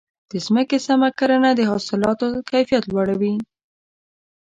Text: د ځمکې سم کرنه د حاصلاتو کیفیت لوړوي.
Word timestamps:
د 0.31 0.33
ځمکې 0.45 0.77
سم 0.87 1.01
کرنه 1.19 1.49
د 1.55 1.61
حاصلاتو 1.71 2.27
کیفیت 2.49 2.83
لوړوي. 2.91 3.35